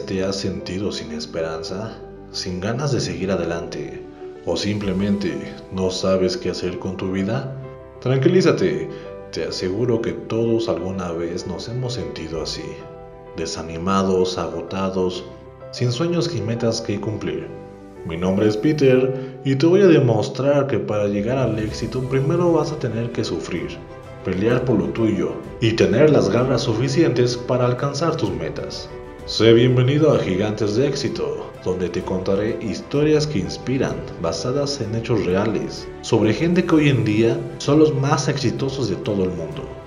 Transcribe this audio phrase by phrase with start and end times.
[0.00, 1.96] te has sentido sin esperanza,
[2.30, 4.02] sin ganas de seguir adelante
[4.46, 5.32] o simplemente
[5.72, 7.54] no sabes qué hacer con tu vida?
[8.00, 8.88] Tranquilízate,
[9.30, 12.64] te aseguro que todos alguna vez nos hemos sentido así,
[13.36, 15.24] desanimados, agotados,
[15.70, 17.46] sin sueños y metas que cumplir.
[18.06, 22.52] Mi nombre es Peter y te voy a demostrar que para llegar al éxito primero
[22.52, 23.78] vas a tener que sufrir
[24.24, 28.88] pelear por lo tuyo y tener las garras suficientes para alcanzar tus metas.
[29.24, 35.24] Sé bienvenido a Gigantes de Éxito, donde te contaré historias que inspiran, basadas en hechos
[35.24, 39.81] reales, sobre gente que hoy en día son los más exitosos de todo el mundo.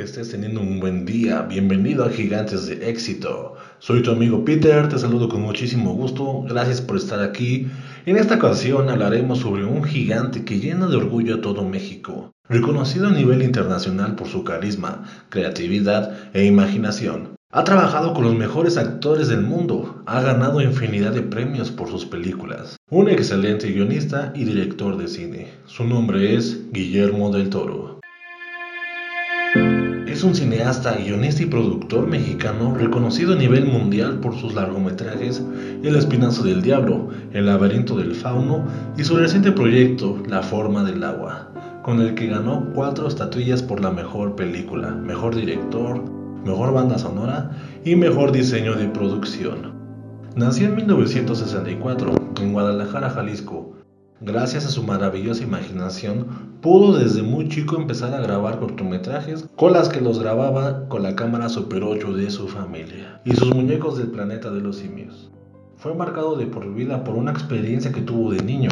[0.00, 1.42] Que estés teniendo un buen día.
[1.42, 3.56] Bienvenido a Gigantes de Éxito.
[3.80, 6.42] Soy tu amigo Peter, te saludo con muchísimo gusto.
[6.48, 7.68] Gracias por estar aquí.
[8.06, 13.08] En esta ocasión hablaremos sobre un gigante que llena de orgullo a todo México, reconocido
[13.08, 17.34] a nivel internacional por su carisma, creatividad e imaginación.
[17.52, 22.06] Ha trabajado con los mejores actores del mundo, ha ganado infinidad de premios por sus
[22.06, 22.76] películas.
[22.88, 25.48] Un excelente guionista y director de cine.
[25.66, 28.00] Su nombre es Guillermo del Toro.
[30.10, 35.40] Es un cineasta, guionista y productor mexicano reconocido a nivel mundial por sus largometrajes
[35.84, 38.64] El Espinazo del Diablo, El Laberinto del Fauno
[38.98, 41.52] y su reciente proyecto La Forma del Agua,
[41.84, 46.02] con el que ganó cuatro estatuillas por la mejor película, mejor director,
[46.44, 47.52] mejor banda sonora
[47.84, 49.74] y mejor diseño de producción.
[50.34, 53.79] Nació en 1964 en Guadalajara, Jalisco,
[54.22, 56.26] Gracias a su maravillosa imaginación,
[56.60, 61.16] pudo desde muy chico empezar a grabar cortometrajes con las que los grababa con la
[61.16, 65.30] cámara Super 8 de su familia y sus muñecos del planeta de los simios.
[65.78, 68.68] Fue marcado de por vida por una experiencia que tuvo de niño,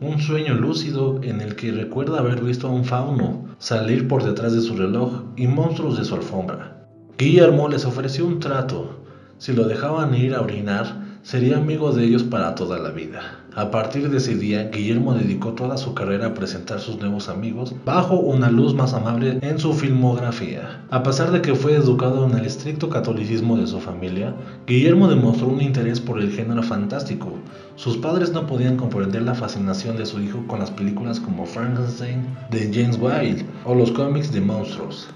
[0.00, 4.54] un sueño lúcido en el que recuerda haber visto a un fauno salir por detrás
[4.54, 6.88] de su reloj y monstruos de su alfombra.
[7.18, 9.02] Guillermo les ofreció un trato,
[9.36, 13.40] si lo dejaban ir a orinar, sería amigo de ellos para toda la vida.
[13.56, 17.74] A partir de ese día, Guillermo dedicó toda su carrera a presentar sus nuevos amigos
[17.84, 20.84] bajo una luz más amable en su filmografía.
[20.88, 24.36] A pesar de que fue educado en el estricto catolicismo de su familia,
[24.68, 27.32] Guillermo demostró un interés por el género fantástico.
[27.74, 32.24] Sus padres no podían comprender la fascinación de su hijo con las películas como Frankenstein
[32.52, 35.08] de James Wilde o los cómics de monstruos.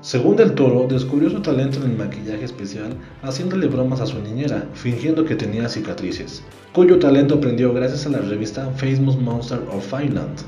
[0.00, 4.64] Según Del Toro, descubrió su talento en el maquillaje especial haciéndole bromas a su niñera,
[4.74, 10.38] fingiendo que tenía cicatrices, cuyo talento aprendió gracias a la revista Famous Monster of Island.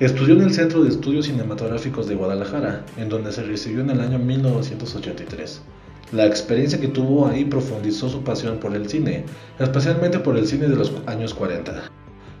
[0.00, 4.00] Estudió en el Centro de Estudios Cinematográficos de Guadalajara, en donde se recibió en el
[4.00, 5.60] año 1983.
[6.10, 9.26] La experiencia que tuvo ahí profundizó su pasión por el cine,
[9.60, 11.84] especialmente por el cine de los años 40.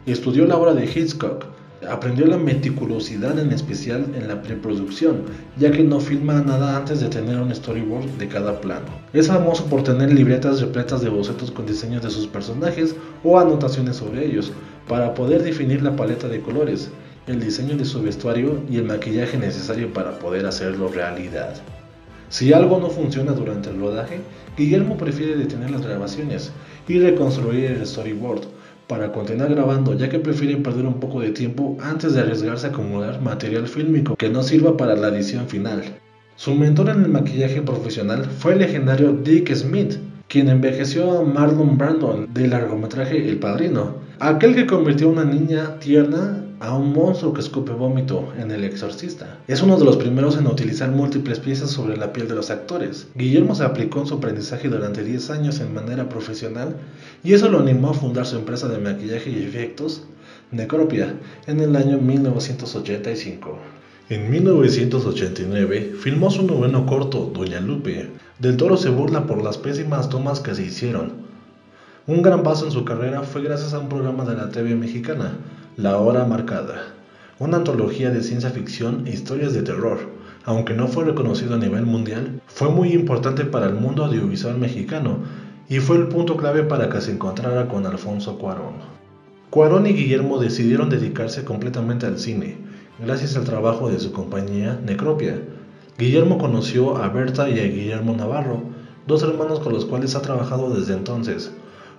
[0.06, 1.46] Y estudió la obra de Hitchcock,
[1.90, 5.22] Aprendió la meticulosidad en especial en la preproducción,
[5.56, 8.86] ya que no filma nada antes de tener un storyboard de cada plano.
[9.12, 13.96] Es famoso por tener libretas repletas de bocetos con diseños de sus personajes o anotaciones
[13.96, 14.52] sobre ellos,
[14.88, 16.90] para poder definir la paleta de colores,
[17.26, 21.54] el diseño de su vestuario y el maquillaje necesario para poder hacerlo realidad.
[22.28, 24.20] Si algo no funciona durante el rodaje,
[24.56, 26.52] Guillermo prefiere detener las grabaciones
[26.88, 28.42] y reconstruir el storyboard
[28.86, 32.70] para continuar grabando, ya que prefieren perder un poco de tiempo antes de arriesgarse a
[32.70, 35.82] acumular material fílmico que no sirva para la edición final.
[36.36, 39.94] Su mentor en el maquillaje profesional fue el legendario Dick Smith,
[40.28, 45.78] quien envejeció a Marlon Brando del largometraje El Padrino, aquel que convirtió a una niña
[45.78, 49.38] tierna a un monstruo que escupe vómito en El Exorcista.
[49.46, 53.06] Es uno de los primeros en utilizar múltiples piezas sobre la piel de los actores.
[53.14, 56.76] Guillermo se aplicó en su aprendizaje durante 10 años en manera profesional
[57.22, 60.04] y eso lo animó a fundar su empresa de maquillaje y efectos,
[60.52, 61.14] Necropia,
[61.46, 63.58] en el año 1985.
[64.08, 68.08] En 1989 filmó su noveno corto, Doña Lupe.
[68.38, 71.12] Del Toro se burla por las pésimas tomas que se hicieron.
[72.06, 75.38] Un gran paso en su carrera fue gracias a un programa de la TV mexicana,
[75.76, 76.94] la Hora Marcada,
[77.40, 79.98] una antología de ciencia ficción e historias de terror.
[80.44, 85.18] Aunque no fue reconocido a nivel mundial, fue muy importante para el mundo audiovisual mexicano
[85.68, 88.74] y fue el punto clave para que se encontrara con Alfonso Cuarón.
[89.50, 92.56] Cuarón y Guillermo decidieron dedicarse completamente al cine,
[93.04, 95.40] gracias al trabajo de su compañía Necropia.
[95.98, 98.62] Guillermo conoció a Berta y a Guillermo Navarro,
[99.08, 101.50] dos hermanos con los cuales ha trabajado desde entonces.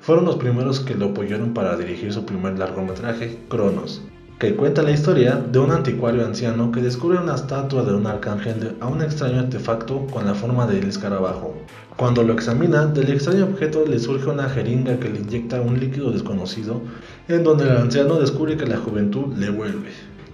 [0.02, 4.02] Fueron los primeros que lo apoyaron para dirigir su primer largometraje, Cronos.
[4.40, 8.76] que cuenta la historia de un anticuario anciano que descubre una estatua de un arcángel
[8.82, 11.56] a un extraño artefacto con la forma del escarabajo.
[11.96, 16.12] Cuando lo examina, del extraño objeto le surge una jeringa que le inyecta un líquido
[16.12, 16.82] desconocido,
[17.30, 19.90] en donde el anciano descubre que la juventud le vuelve.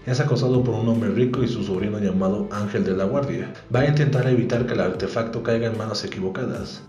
[0.07, 3.53] Es acosado por un hombre rico y su sobrino llamado Ángel de la Guardia.
[3.73, 6.81] Va a intentar evitar que el artefacto caiga en manos equivocadas.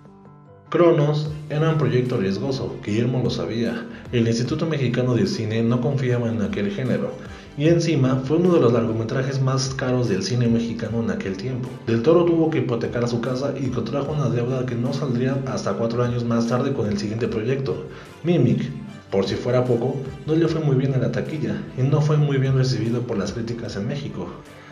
[0.73, 3.87] Cronos era un proyecto riesgoso, Guillermo lo sabía.
[4.11, 7.13] El Instituto Mexicano de Cine no confiaba en aquel género,
[7.59, 11.69] y encima fue uno de los largometrajes más caros del cine mexicano en aquel tiempo.
[11.87, 15.75] Del Toro tuvo que hipotecar su casa y contrajo una deuda que no saldría hasta
[15.75, 17.89] cuatro años más tarde con el siguiente proyecto,
[18.25, 18.71] Mimic.
[19.11, 19.97] Por si fuera poco,
[20.27, 23.19] no le fue muy bien en la taquilla y no fue muy bien recibido por
[23.19, 24.27] las críticas en México.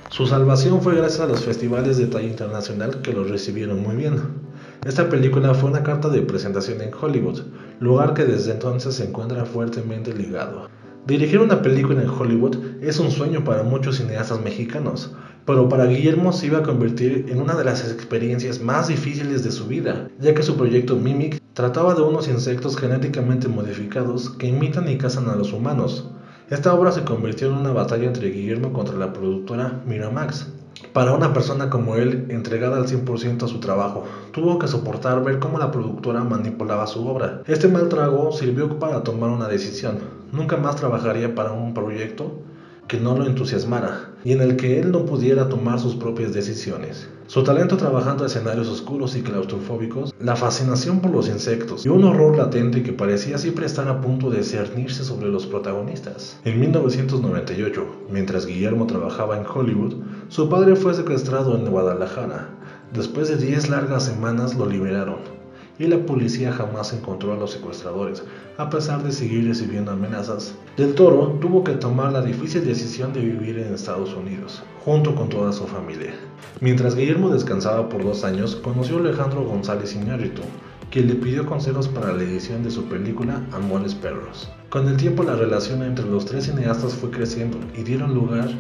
[0.09, 4.50] Su salvación fue gracias a los festivales de talla internacional que lo recibieron muy bien.
[4.87, 7.41] Esta película fue una carta de presentación en Hollywood,
[7.81, 10.71] lugar que desde entonces se encuentra fuertemente ligado.
[11.07, 16.33] Dirigir una película en Hollywood es un sueño para muchos cineastas mexicanos, pero para Guillermo
[16.33, 20.35] se iba a convertir en una de las experiencias más difíciles de su vida, ya
[20.35, 25.37] que su proyecto Mimic trataba de unos insectos genéticamente modificados que imitan y cazan a
[25.37, 26.11] los humanos.
[26.51, 30.49] Esta obra se convirtió en una batalla entre Guillermo contra la productora Miramax,
[30.93, 35.39] para una persona como él, entregada al 100% a su trabajo, tuvo que soportar ver
[35.39, 37.43] cómo la productora manipulaba su obra.
[37.47, 39.99] Este mal trago sirvió para tomar una decisión.
[40.33, 42.41] Nunca más trabajaría para un proyecto
[42.89, 47.09] que no lo entusiasmara y en el que él no pudiera tomar sus propias decisiones.
[47.31, 52.37] Su talento trabajando escenarios oscuros y claustrofóbicos, la fascinación por los insectos y un horror
[52.37, 56.41] latente que parecía siempre estar a punto de cernirse sobre los protagonistas.
[56.45, 59.95] En 1998, mientras Guillermo trabajaba en Hollywood,
[60.27, 62.49] su padre fue secuestrado en Guadalajara.
[62.93, 65.40] Después de 10 largas semanas lo liberaron
[65.81, 68.23] y la policía jamás encontró a los secuestradores,
[68.59, 70.55] a pesar de seguir recibiendo amenazas.
[70.77, 75.31] Del Toro tuvo que tomar la difícil decisión de vivir en Estados Unidos, junto con
[75.31, 76.13] toda su familia.
[76.61, 80.43] Mientras Guillermo descansaba por dos años, conoció a Alejandro González Iñárritu,
[80.91, 84.51] quien le pidió consejos para la edición de su película Amores Perros.
[84.69, 88.51] Con el tiempo la relación entre los tres cineastas fue creciendo y dieron lugar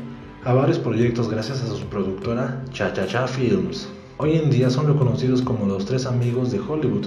[0.44, 3.88] a varios proyectos gracias a su productora Cha Cha Cha Films.
[4.22, 7.06] Hoy en día son reconocidos como los tres amigos de Hollywood,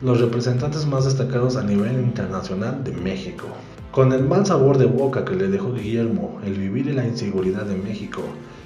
[0.00, 3.44] los representantes más destacados a nivel internacional de México.
[3.90, 7.66] Con el mal sabor de boca que le dejó Guillermo el vivir en la inseguridad
[7.66, 8.22] de México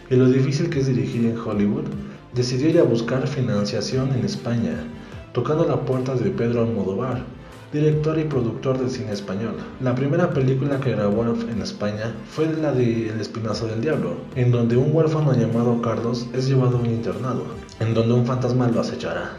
[0.08, 1.86] y lo difícil que es dirigir en Hollywood,
[2.32, 4.84] decidió ir a buscar financiación en España,
[5.32, 7.24] tocando la puerta de Pedro Almodóvar,
[7.72, 9.54] director y productor de cine español.
[9.80, 14.52] La primera película que grabó en España fue la de El Espinazo del Diablo, en
[14.52, 17.44] donde un huérfano llamado Carlos es llevado a un internado,
[17.80, 19.32] en donde un fantasma lo acechará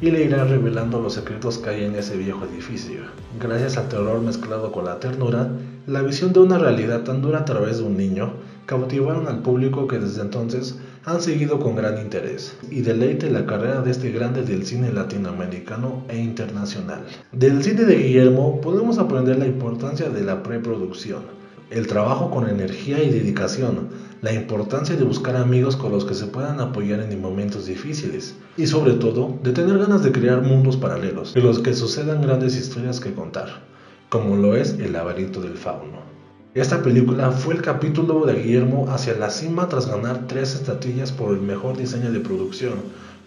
[0.00, 3.00] y le irá revelando los secretos que hay en ese viejo edificio.
[3.40, 5.48] Gracias al terror mezclado con la ternura,
[5.86, 8.32] la visión de una realidad tan dura a través de un niño
[8.66, 13.80] cautivaron al público que desde entonces han seguido con gran interés y deleite la carrera
[13.80, 17.04] de este grande del cine latinoamericano e internacional.
[17.30, 21.35] Del cine de Guillermo podemos aprender la importancia de la preproducción,
[21.70, 23.88] el trabajo con energía y dedicación,
[24.22, 28.66] la importancia de buscar amigos con los que se puedan apoyar en momentos difíciles y
[28.66, 33.00] sobre todo de tener ganas de crear mundos paralelos en los que sucedan grandes historias
[33.00, 33.62] que contar,
[34.08, 36.06] como lo es El laberinto del fauno.
[36.54, 41.34] Esta película fue el capítulo de Guillermo hacia la cima tras ganar tres estatuillas por
[41.34, 42.74] el mejor diseño de producción,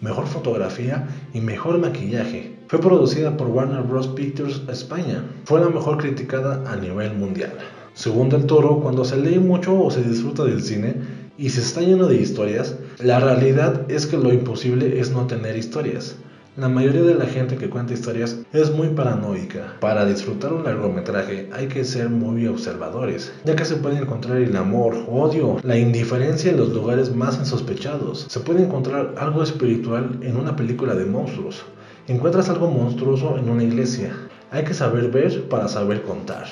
[0.01, 2.57] mejor fotografía y mejor maquillaje.
[2.67, 4.07] Fue producida por Warner Bros.
[4.07, 5.23] Pictures España.
[5.45, 7.53] Fue la mejor criticada a nivel mundial.
[7.93, 10.95] Según Del Toro, cuando se lee mucho o se disfruta del cine
[11.37, 15.57] y se está lleno de historias, la realidad es que lo imposible es no tener
[15.57, 16.15] historias.
[16.57, 19.77] La mayoría de la gente que cuenta historias es muy paranoica.
[19.79, 24.53] Para disfrutar un largometraje hay que ser muy observadores, ya que se puede encontrar el
[24.57, 28.25] amor, odio, la indiferencia en los lugares más insospechados.
[28.27, 31.63] Se puede encontrar algo espiritual en una película de monstruos.
[32.07, 34.11] Encuentras algo monstruoso en una iglesia.
[34.51, 36.47] Hay que saber ver para saber contar.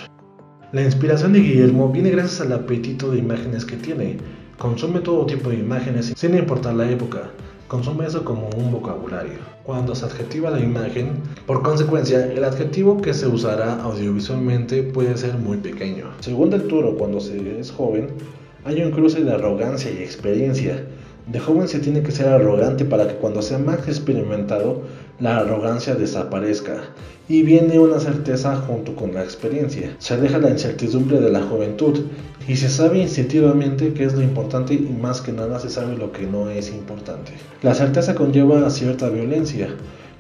[0.73, 4.17] La inspiración de Guillermo viene gracias al apetito de imágenes que tiene.
[4.57, 7.29] Consume todo tipo de imágenes sin importar la época.
[7.69, 9.39] Consume eso como un vocabulario.
[9.63, 15.37] Cuando se adjetiva la imagen, por consecuencia, el adjetivo que se usará audiovisualmente puede ser
[15.37, 16.07] muy pequeño.
[16.19, 18.09] Según Del Toro, cuando se es joven,
[18.65, 20.85] hay un cruce de arrogancia y experiencia.
[21.27, 24.81] De joven se tiene que ser arrogante para que cuando sea más experimentado,
[25.19, 26.83] la arrogancia desaparezca
[27.27, 29.95] y viene una certeza junto con la experiencia.
[29.97, 32.01] Se aleja la incertidumbre de la juventud
[32.47, 36.11] y se sabe instintivamente qué es lo importante y más que nada se sabe lo
[36.11, 37.31] que no es importante.
[37.63, 39.69] La certeza conlleva cierta violencia.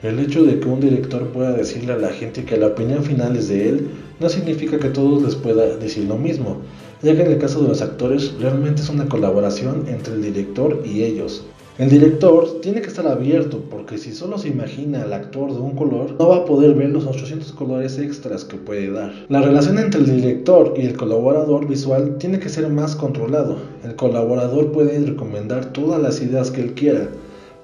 [0.01, 3.35] El hecho de que un director pueda decirle a la gente que la opinión final
[3.35, 3.87] es de él
[4.19, 6.61] no significa que todos les pueda decir lo mismo.
[7.03, 10.81] ya que en el caso de los actores realmente es una colaboración entre el director
[10.83, 11.45] y ellos.
[11.77, 15.75] El director tiene que estar abierto porque si solo se imagina al actor de un
[15.75, 19.13] color, no va a poder ver los 800 colores extras que puede dar.
[19.29, 23.57] La relación entre el director y el colaborador visual tiene que ser más controlado.
[23.83, 27.09] El colaborador puede recomendar todas las ideas que él quiera,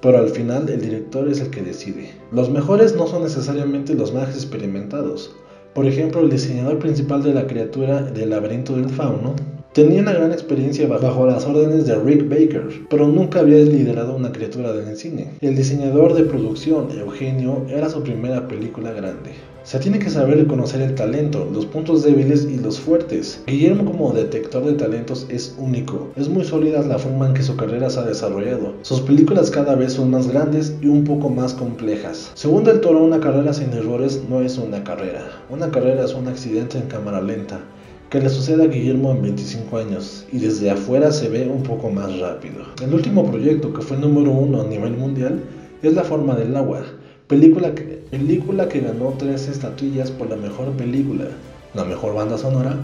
[0.00, 2.10] pero al final el director es el que decide.
[2.30, 5.34] Los mejores no son necesariamente los más experimentados.
[5.74, 9.34] Por ejemplo, el diseñador principal de la criatura del laberinto del fauno
[9.74, 14.30] Tenía una gran experiencia bajo las órdenes de Rick Baker, pero nunca había liderado una
[14.30, 15.32] criatura del cine.
[15.40, 19.32] El diseñador de producción, Eugenio, era su primera película grande.
[19.64, 23.42] Se tiene que saber reconocer el talento, los puntos débiles y los fuertes.
[23.48, 26.12] Guillermo como detector de talentos es único.
[26.14, 28.74] Es muy sólida la forma en que su carrera se ha desarrollado.
[28.82, 32.30] Sus películas cada vez son más grandes y un poco más complejas.
[32.34, 35.42] Según Del Toro, una carrera sin errores no es una carrera.
[35.50, 37.58] Una carrera es un accidente en cámara lenta
[38.10, 41.90] que le sucede a Guillermo en 25 años y desde afuera se ve un poco
[41.90, 42.64] más rápido.
[42.82, 45.40] El último proyecto que fue número uno a nivel mundial
[45.82, 46.82] es La forma del agua,
[47.28, 51.26] película que, película que ganó tres estatuillas por la mejor película,
[51.74, 52.78] la mejor banda sonora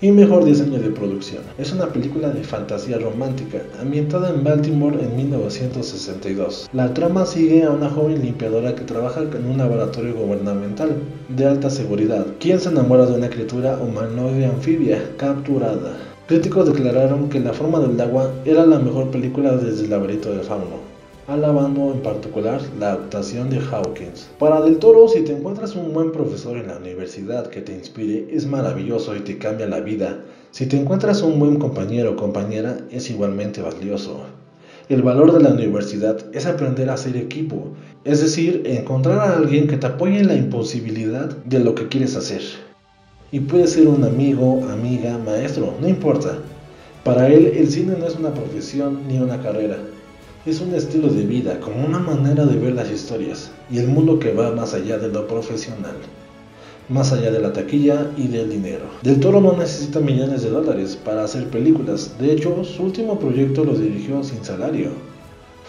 [0.00, 1.42] y mejor diseño de producción.
[1.58, 6.68] Es una película de fantasía romántica, ambientada en Baltimore en 1962.
[6.72, 10.96] La trama sigue a una joven limpiadora que trabaja en un laboratorio gubernamental
[11.28, 15.96] de alta seguridad, quien se enamora de una criatura humanoide anfibia capturada.
[16.26, 20.40] Críticos declararon que La forma del agua era la mejor película desde el laberinto del
[20.40, 20.83] fauno
[21.26, 24.28] alabando en particular la actuación de Hawkins.
[24.38, 28.26] Para Del Toro, si te encuentras un buen profesor en la universidad que te inspire,
[28.30, 30.20] es maravilloso y te cambia la vida.
[30.50, 34.20] Si te encuentras un buen compañero o compañera, es igualmente valioso.
[34.90, 37.68] El valor de la universidad es aprender a ser equipo,
[38.04, 42.16] es decir, encontrar a alguien que te apoye en la imposibilidad de lo que quieres
[42.16, 42.42] hacer.
[43.32, 46.38] Y puede ser un amigo, amiga, maestro, no importa.
[47.02, 49.78] Para él, el cine no es una profesión ni una carrera,
[50.46, 54.18] es un estilo de vida, como una manera de ver las historias y el mundo
[54.18, 55.96] que va más allá de lo profesional,
[56.90, 58.84] más allá de la taquilla y del dinero.
[59.00, 63.64] Del Toro no necesita millones de dólares para hacer películas, de hecho su último proyecto
[63.64, 64.90] lo dirigió sin salario.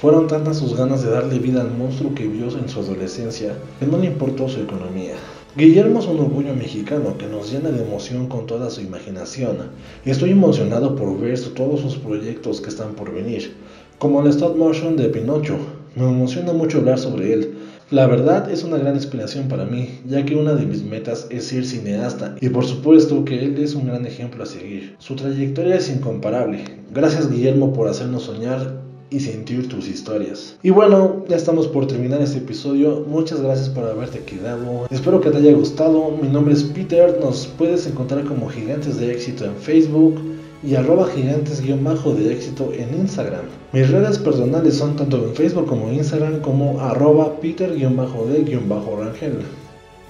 [0.01, 3.85] Fueron tantas sus ganas de darle vida al monstruo que vio en su adolescencia que
[3.85, 5.15] no le importó su economía.
[5.55, 9.69] Guillermo es un orgullo mexicano que nos llena de emoción con toda su imaginación
[10.03, 13.55] estoy emocionado por ver todos sus proyectos que están por venir
[13.99, 15.57] como el stop motion de Pinocho.
[15.95, 17.55] Me emociona mucho hablar sobre él.
[17.91, 21.45] La verdad es una gran inspiración para mí, ya que una de mis metas es
[21.45, 24.95] ser cineasta y por supuesto que él es un gran ejemplo a seguir.
[24.97, 26.63] Su trayectoria es incomparable.
[26.91, 30.57] Gracias Guillermo por hacernos soñar y sentir tus historias.
[30.63, 33.05] Y bueno, ya estamos por terminar este episodio.
[33.07, 34.87] Muchas gracias por haberte quedado.
[34.89, 36.09] Espero que te haya gustado.
[36.19, 37.19] Mi nombre es Peter.
[37.21, 40.19] Nos puedes encontrar como Gigantes de Éxito en Facebook
[40.63, 43.45] y arroba gigantes-de éxito en Instagram.
[43.73, 49.39] Mis redes personales son tanto en Facebook como en Instagram como arroba peter-de-rangel.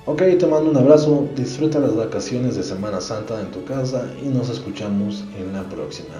[0.05, 4.27] Ok, te mando un abrazo, disfruta las vacaciones de Semana Santa en tu casa y
[4.27, 6.13] nos escuchamos en la próxima.